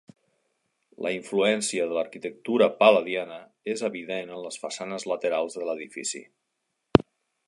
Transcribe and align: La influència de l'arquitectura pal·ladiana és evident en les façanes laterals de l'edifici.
La 1.07 1.11
influència 1.15 1.83
de 1.91 1.97
l'arquitectura 1.97 2.69
pal·ladiana 2.79 3.37
és 3.75 3.85
evident 3.91 4.35
en 4.37 4.43
les 4.47 4.57
façanes 4.65 5.09
laterals 5.13 5.59
de 5.61 5.69
l'edifici. 5.69 6.27